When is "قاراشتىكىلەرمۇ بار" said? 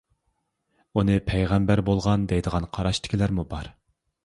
2.79-3.73